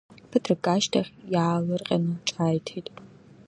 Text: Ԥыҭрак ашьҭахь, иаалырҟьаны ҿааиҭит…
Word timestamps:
Ԥыҭрак 0.29 0.65
ашьҭахь, 0.73 1.11
иаалырҟьаны 1.33 2.13
ҿааиҭит… 2.27 2.87